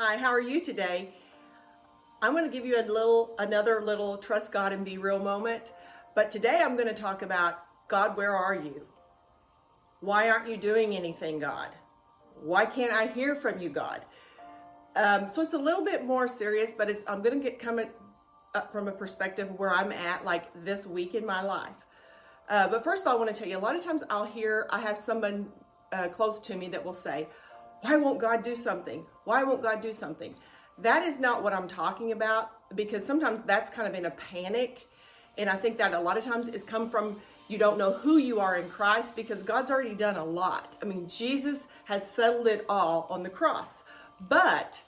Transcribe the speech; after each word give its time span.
Hi, 0.00 0.16
how 0.16 0.28
are 0.28 0.40
you 0.40 0.60
today? 0.60 1.12
I'm 2.22 2.30
going 2.30 2.44
to 2.44 2.56
give 2.56 2.64
you 2.64 2.80
a 2.80 2.86
little 2.86 3.34
another 3.36 3.82
little 3.82 4.16
trust 4.16 4.52
God 4.52 4.72
and 4.72 4.84
be 4.84 4.96
real 4.96 5.18
moment, 5.18 5.72
but 6.14 6.30
today 6.30 6.60
I'm 6.62 6.76
going 6.76 6.86
to 6.86 6.94
talk 6.94 7.22
about 7.22 7.64
God, 7.88 8.16
where 8.16 8.32
are 8.32 8.54
you? 8.54 8.86
Why 9.98 10.30
aren't 10.30 10.48
you 10.48 10.56
doing 10.56 10.94
anything, 10.94 11.40
God? 11.40 11.70
Why 12.40 12.64
can't 12.64 12.92
I 12.92 13.08
hear 13.08 13.34
from 13.34 13.58
you, 13.58 13.70
God? 13.70 14.02
Um, 14.94 15.28
so 15.28 15.42
it's 15.42 15.54
a 15.54 15.58
little 15.58 15.84
bit 15.84 16.04
more 16.04 16.28
serious, 16.28 16.70
but 16.78 16.88
it's 16.88 17.02
I'm 17.08 17.20
going 17.20 17.36
to 17.36 17.42
get 17.42 17.58
coming 17.58 17.88
up 18.54 18.70
from 18.70 18.86
a 18.86 18.92
perspective 18.92 19.50
where 19.56 19.74
I'm 19.74 19.90
at 19.90 20.24
like 20.24 20.44
this 20.64 20.86
week 20.86 21.16
in 21.16 21.26
my 21.26 21.42
life. 21.42 21.74
Uh, 22.48 22.68
but 22.68 22.84
first 22.84 23.02
of 23.02 23.08
all, 23.08 23.16
I 23.16 23.18
want 23.18 23.34
to 23.34 23.36
tell 23.36 23.50
you 23.50 23.58
a 23.58 23.66
lot 23.66 23.74
of 23.74 23.82
times 23.82 24.04
I'll 24.10 24.26
hear 24.26 24.68
I 24.70 24.78
have 24.78 24.96
someone 24.96 25.48
uh, 25.92 26.06
close 26.06 26.38
to 26.42 26.54
me 26.54 26.68
that 26.68 26.84
will 26.84 26.94
say, 26.94 27.26
why 27.82 27.96
won't 27.96 28.20
God 28.20 28.42
do 28.42 28.54
something? 28.54 29.06
Why 29.24 29.44
won't 29.44 29.62
God 29.62 29.80
do 29.80 29.92
something? 29.92 30.34
That 30.78 31.04
is 31.04 31.18
not 31.18 31.42
what 31.42 31.52
I'm 31.52 31.68
talking 31.68 32.12
about 32.12 32.50
because 32.74 33.04
sometimes 33.04 33.40
that's 33.46 33.70
kind 33.70 33.88
of 33.88 33.94
in 33.94 34.06
a 34.06 34.10
panic. 34.10 34.88
And 35.36 35.48
I 35.48 35.56
think 35.56 35.78
that 35.78 35.94
a 35.94 36.00
lot 36.00 36.16
of 36.16 36.24
times 36.24 36.48
it's 36.48 36.64
come 36.64 36.90
from 36.90 37.20
you 37.48 37.56
don't 37.56 37.78
know 37.78 37.94
who 37.94 38.18
you 38.18 38.40
are 38.40 38.56
in 38.56 38.68
Christ 38.68 39.16
because 39.16 39.42
God's 39.42 39.70
already 39.70 39.94
done 39.94 40.16
a 40.16 40.24
lot. 40.24 40.74
I 40.82 40.84
mean, 40.84 41.08
Jesus 41.08 41.66
has 41.84 42.08
settled 42.08 42.46
it 42.46 42.64
all 42.68 43.06
on 43.08 43.22
the 43.22 43.30
cross. 43.30 43.82
But 44.20 44.82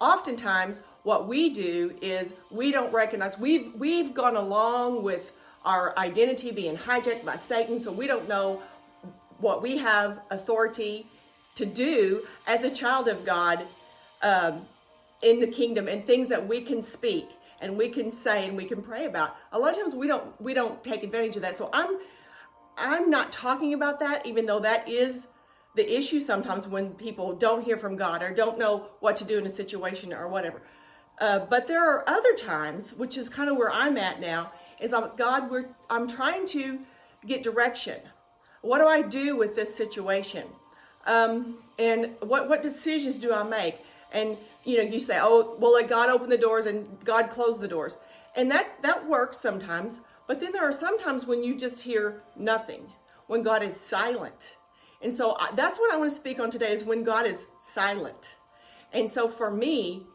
oftentimes 0.00 0.82
what 1.02 1.26
we 1.26 1.50
do 1.50 1.96
is 2.00 2.34
we 2.50 2.70
don't 2.70 2.92
recognize 2.92 3.38
we've 3.38 3.74
we've 3.74 4.14
gone 4.14 4.36
along 4.36 5.02
with 5.02 5.32
our 5.64 5.96
identity 5.98 6.50
being 6.50 6.76
hijacked 6.76 7.24
by 7.24 7.36
Satan, 7.36 7.80
so 7.80 7.90
we 7.90 8.06
don't 8.06 8.28
know 8.28 8.62
what 9.38 9.62
we 9.62 9.78
have 9.78 10.20
authority 10.30 11.06
to 11.54 11.66
do 11.66 12.26
as 12.46 12.62
a 12.62 12.70
child 12.70 13.08
of 13.08 13.24
God 13.24 13.66
um, 14.22 14.66
in 15.22 15.40
the 15.40 15.46
kingdom 15.46 15.88
and 15.88 16.06
things 16.06 16.28
that 16.28 16.46
we 16.46 16.60
can 16.60 16.82
speak 16.82 17.28
and 17.60 17.76
we 17.76 17.88
can 17.88 18.10
say 18.10 18.46
and 18.46 18.56
we 18.56 18.64
can 18.64 18.82
pray 18.82 19.06
about. 19.06 19.36
A 19.52 19.58
lot 19.58 19.72
of 19.72 19.80
times 19.80 19.94
we 19.94 20.06
don't 20.06 20.40
we 20.40 20.54
don't 20.54 20.82
take 20.84 21.02
advantage 21.02 21.36
of 21.36 21.42
that. 21.42 21.56
So 21.56 21.70
I'm 21.72 21.98
I'm 22.76 23.08
not 23.08 23.32
talking 23.32 23.72
about 23.72 24.00
that, 24.00 24.26
even 24.26 24.46
though 24.46 24.60
that 24.60 24.88
is 24.88 25.28
the 25.74 25.96
issue 25.96 26.20
sometimes 26.20 26.68
when 26.68 26.90
people 26.90 27.34
don't 27.34 27.64
hear 27.64 27.76
from 27.76 27.96
God 27.96 28.22
or 28.22 28.32
don't 28.32 28.58
know 28.58 28.88
what 29.00 29.16
to 29.16 29.24
do 29.24 29.38
in 29.38 29.46
a 29.46 29.50
situation 29.50 30.12
or 30.12 30.28
whatever. 30.28 30.62
Uh, 31.20 31.40
but 31.40 31.66
there 31.66 31.88
are 31.88 32.08
other 32.08 32.34
times, 32.34 32.92
which 32.92 33.16
is 33.16 33.28
kind 33.28 33.48
of 33.48 33.56
where 33.56 33.72
I'm 33.72 33.96
at 33.96 34.20
now, 34.20 34.52
is 34.80 34.92
I'm, 34.92 35.10
God, 35.16 35.50
we're, 35.50 35.66
I'm 35.88 36.08
trying 36.08 36.46
to 36.48 36.80
get 37.26 37.42
direction. 37.42 38.00
What 38.62 38.78
do 38.78 38.86
I 38.86 39.02
do 39.02 39.36
with 39.36 39.54
this 39.54 39.74
situation? 39.74 40.44
Um, 41.06 41.56
and 41.78 42.12
what, 42.20 42.48
what 42.48 42.62
decisions 42.62 43.18
do 43.18 43.32
I 43.32 43.42
make? 43.42 43.78
And, 44.12 44.36
you 44.62 44.78
know, 44.78 44.84
you 44.84 45.00
say, 45.00 45.18
oh, 45.20 45.56
well, 45.58 45.72
let 45.72 45.88
God 45.88 46.08
open 46.08 46.28
the 46.28 46.38
doors 46.38 46.66
and 46.66 46.88
God 47.04 47.30
close 47.30 47.58
the 47.58 47.68
doors. 47.68 47.98
And 48.36 48.50
that, 48.50 48.80
that 48.82 49.08
works 49.08 49.38
sometimes. 49.38 50.00
But 50.26 50.40
then 50.40 50.52
there 50.52 50.62
are 50.62 50.72
sometimes 50.72 51.26
when 51.26 51.42
you 51.42 51.56
just 51.56 51.82
hear 51.82 52.22
nothing, 52.36 52.86
when 53.26 53.42
God 53.42 53.62
is 53.62 53.76
silent. 53.78 54.56
And 55.02 55.14
so 55.14 55.36
I, 55.38 55.50
that's 55.54 55.78
what 55.78 55.92
I 55.92 55.96
want 55.96 56.10
to 56.10 56.16
speak 56.16 56.38
on 56.38 56.50
today 56.50 56.72
is 56.72 56.84
when 56.84 57.04
God 57.04 57.26
is 57.26 57.46
silent. 57.62 58.36
And 58.92 59.10
so 59.10 59.28
for 59.28 59.50
me, 59.50 60.06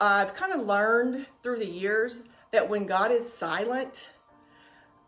I've 0.00 0.34
kind 0.34 0.52
of 0.52 0.66
learned 0.66 1.26
through 1.42 1.58
the 1.58 1.66
years 1.66 2.22
that 2.52 2.68
when 2.68 2.86
God 2.86 3.12
is 3.12 3.30
silent, 3.30 4.10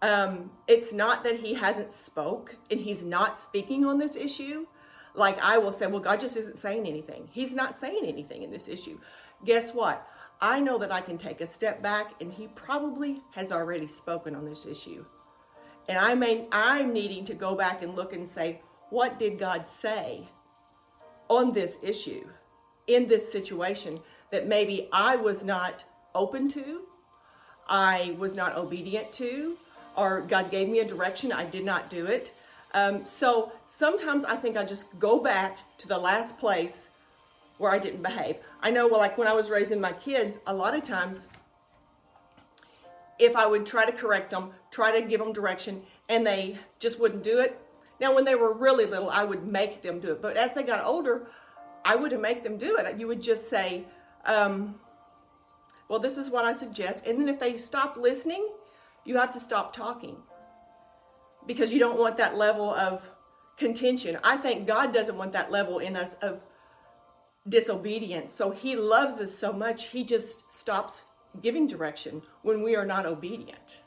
um, 0.03 0.51
it's 0.69 0.93
not 0.93 1.25
that 1.25 1.41
he 1.41 1.55
hasn't 1.55 1.93
spoke 1.93 2.57
and 2.71 2.79
he's 2.79 3.05
not 3.05 3.39
speaking 3.39 3.85
on 3.85 3.99
this 3.99 4.15
issue 4.15 4.67
like 5.15 5.39
I 5.41 5.59
will 5.59 5.73
say, 5.73 5.87
well, 5.87 6.01
God 6.01 6.21
just 6.21 6.37
isn't 6.37 6.59
saying 6.59 6.87
anything. 6.87 7.29
He's 7.31 7.55
not 7.55 7.79
saying 7.81 8.05
anything 8.05 8.43
in 8.43 8.51
this 8.51 8.69
issue. 8.69 8.99
Guess 9.45 9.75
what? 9.75 10.07
I 10.41 10.61
know 10.61 10.79
that 10.79 10.93
I 10.93 11.01
can 11.01 11.19
take 11.19 11.41
a 11.41 11.47
step 11.47 11.83
back 11.83 12.13
and 12.21 12.33
he 12.33 12.47
probably 12.49 13.23
has 13.33 13.51
already 13.51 13.87
spoken 13.87 14.35
on 14.35 14.45
this 14.45 14.67
issue. 14.67 15.05
And 15.89 15.99
I 15.99 16.15
may, 16.15 16.47
I'm 16.53 16.93
needing 16.93 17.25
to 17.27 17.35
go 17.35 17.55
back 17.55 17.83
and 17.83 17.97
look 17.97 18.13
and 18.13 18.29
say, 18.29 18.61
what 18.91 19.19
did 19.19 19.39
God 19.39 19.67
say 19.67 20.29
on 21.29 21.53
this 21.53 21.77
issue, 21.83 22.27
in 22.87 23.07
this 23.07 23.31
situation 23.31 24.01
that 24.31 24.47
maybe 24.47 24.89
I 24.93 25.17
was 25.17 25.45
not 25.45 25.85
open 26.15 26.49
to, 26.51 26.83
I 27.67 28.17
was 28.19 28.35
not 28.35 28.57
obedient 28.57 29.13
to, 29.15 29.57
or 29.97 30.23
God 30.23 30.51
gave 30.51 30.69
me 30.69 30.79
a 30.81 30.87
direction, 30.87 31.33
I 31.33 31.45
did 31.45 31.65
not 31.65 31.91
do 31.91 32.07
it. 32.07 32.33
Um, 32.75 33.07
so 33.07 33.53
sometimes 33.67 34.25
I 34.25 34.37
think 34.37 34.57
I 34.57 34.65
just 34.65 34.99
go 34.99 35.21
back 35.21 35.59
to 35.79 35.89
the 35.89 35.99
last 35.99 36.39
place 36.39 36.89
where 37.57 37.73
I 37.73 37.79
didn't 37.79 38.03
behave. 38.03 38.37
I 38.61 38.71
know, 38.71 38.87
well, 38.87 38.99
like 38.99 39.19
when 39.19 39.29
I 39.29 39.33
was 39.33 39.51
raising 39.51 39.81
my 39.81 39.93
kids, 39.93 40.39
a 40.47 40.55
lot 40.55 40.75
of 40.75 40.85
times, 40.85 41.29
if 43.19 43.35
I 43.35 43.47
would 43.47 43.67
try 43.67 43.85
to 43.85 43.93
correct 43.93 44.31
them, 44.31 44.51
try 44.71 45.01
to 45.01 45.07
give 45.07 45.19
them 45.21 45.33
direction, 45.33 45.83
and 46.09 46.27
they 46.27 46.59
just 46.79 47.01
wouldn't 47.01 47.25
do 47.25 47.41
it. 47.41 47.61
Now, 48.01 48.15
when 48.15 48.25
they 48.25 48.37
were 48.37 48.53
really 48.53 48.87
little, 48.87 49.11
I 49.11 49.25
would 49.25 49.45
make 49.47 49.83
them 49.83 49.99
do 49.99 50.13
it. 50.13 50.23
But 50.23 50.37
as 50.37 50.55
they 50.55 50.63
got 50.63 50.85
older, 50.85 51.27
I 51.85 51.97
wouldn't 51.97 52.23
make 52.23 52.45
them 52.45 52.59
do 52.59 52.77
it. 52.77 52.99
You 53.01 53.09
would 53.09 53.21
just 53.21 53.51
say, 53.51 53.85
um, 54.25 54.77
well, 55.89 55.99
this 55.99 56.17
is 56.17 56.31
what 56.31 56.45
I 56.45 56.53
suggest. 56.53 57.07
And 57.07 57.21
then 57.21 57.29
if 57.29 57.41
they 57.41 57.57
stop 57.57 57.97
listening, 57.97 58.49
you 59.05 59.17
have 59.17 59.33
to 59.33 59.41
stop 59.41 59.75
talking 59.75 60.17
because 61.49 61.73
you 61.73 61.81
don't 61.81 61.99
want 61.99 62.19
that 62.19 62.37
level 62.37 62.73
of 62.73 63.11
contention. 63.57 64.19
I 64.23 64.37
think 64.37 64.69
God 64.69 64.93
doesn't 64.93 65.17
want 65.17 65.33
that 65.33 65.51
level 65.51 65.79
in 65.81 65.97
us 65.97 66.15
of 66.23 66.41
disobedience. 67.49 68.33
So 68.33 68.51
he 68.51 68.77
loves 68.77 69.19
us 69.19 69.37
so 69.37 69.53
much, 69.53 69.87
he 69.87 70.05
just 70.05 70.45
stops 70.53 71.05
giving 71.43 71.67
direction 71.67 72.23
when 72.43 72.63
we 72.63 72.77
are 72.77 72.85
not 72.85 73.07
obedient. 73.07 73.81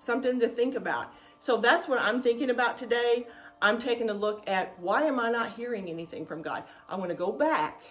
Something 0.00 0.40
to 0.40 0.48
think 0.48 0.74
about. 0.74 1.12
So 1.38 1.58
that's 1.58 1.86
what 1.86 2.00
I'm 2.00 2.22
thinking 2.22 2.50
about 2.50 2.78
today. 2.78 3.26
I'm 3.60 3.78
taking 3.78 4.10
a 4.10 4.14
look 4.14 4.48
at 4.48 4.78
why 4.80 5.02
am 5.02 5.20
I 5.20 5.30
not 5.30 5.54
hearing 5.54 5.88
anything 5.88 6.26
from 6.26 6.42
God? 6.42 6.64
I'm 6.88 6.98
going 6.98 7.10
to 7.10 7.14
go 7.14 7.32
back 7.32 7.82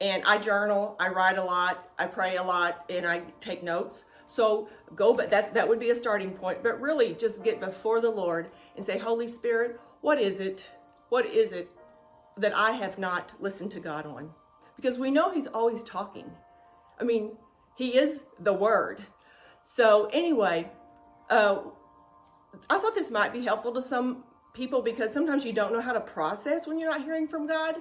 and 0.00 0.22
I 0.24 0.38
journal, 0.38 0.96
I 1.00 1.08
write 1.08 1.38
a 1.38 1.44
lot, 1.44 1.88
I 1.98 2.06
pray 2.06 2.36
a 2.36 2.42
lot, 2.42 2.84
and 2.90 3.06
I 3.06 3.22
take 3.40 3.62
notes. 3.62 4.04
So 4.26 4.68
go, 4.94 5.14
but 5.14 5.30
that 5.30 5.54
that 5.54 5.68
would 5.68 5.80
be 5.80 5.90
a 5.90 5.94
starting 5.94 6.32
point. 6.32 6.62
But 6.62 6.80
really, 6.80 7.14
just 7.14 7.42
get 7.42 7.60
before 7.60 8.00
the 8.00 8.10
Lord 8.10 8.50
and 8.76 8.84
say, 8.84 8.98
Holy 8.98 9.28
Spirit, 9.28 9.80
what 10.00 10.20
is 10.20 10.40
it? 10.40 10.68
What 11.08 11.26
is 11.26 11.52
it 11.52 11.70
that 12.36 12.56
I 12.56 12.72
have 12.72 12.98
not 12.98 13.32
listened 13.40 13.70
to 13.72 13.80
God 13.80 14.04
on? 14.04 14.30
Because 14.76 14.98
we 14.98 15.10
know 15.10 15.32
He's 15.32 15.46
always 15.46 15.82
talking. 15.82 16.30
I 17.00 17.04
mean, 17.04 17.36
He 17.76 17.96
is 17.96 18.24
the 18.38 18.52
Word. 18.52 19.04
So 19.64 20.10
anyway, 20.12 20.70
uh, 21.30 21.58
I 22.68 22.78
thought 22.78 22.94
this 22.94 23.10
might 23.10 23.32
be 23.32 23.44
helpful 23.44 23.72
to 23.74 23.82
some 23.82 24.24
people 24.54 24.82
because 24.82 25.12
sometimes 25.12 25.44
you 25.44 25.52
don't 25.52 25.72
know 25.72 25.80
how 25.80 25.92
to 25.92 26.00
process 26.00 26.66
when 26.66 26.78
you're 26.78 26.90
not 26.90 27.04
hearing 27.04 27.28
from 27.28 27.46
God. 27.46 27.76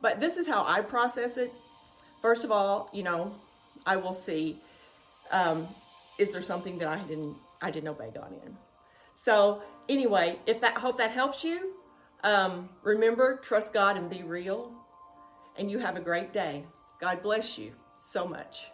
But 0.00 0.20
this 0.20 0.36
is 0.36 0.46
how 0.46 0.64
I 0.66 0.80
process 0.80 1.36
it. 1.36 1.52
First 2.22 2.44
of 2.44 2.52
all, 2.52 2.90
you 2.92 3.02
know, 3.02 3.34
I 3.86 3.96
will 3.96 4.14
see 4.14 4.60
um, 5.30 5.68
is 6.18 6.30
there 6.30 6.42
something 6.42 6.78
that 6.78 6.88
I 6.88 6.98
didn't 6.98 7.36
I 7.62 7.70
didn't 7.70 7.88
obey 7.88 8.10
God 8.14 8.32
in? 8.44 8.56
So 9.14 9.62
anyway, 9.88 10.38
if 10.46 10.60
that 10.60 10.78
hope 10.78 10.98
that 10.98 11.10
helps 11.10 11.44
you, 11.44 11.74
um, 12.24 12.68
remember 12.82 13.36
trust 13.36 13.72
God 13.72 13.96
and 13.96 14.08
be 14.08 14.22
real. 14.22 14.72
And 15.56 15.70
you 15.70 15.78
have 15.78 15.96
a 15.96 16.00
great 16.00 16.32
day. 16.32 16.64
God 17.00 17.22
bless 17.22 17.58
you 17.58 17.72
so 17.96 18.26
much. 18.26 18.70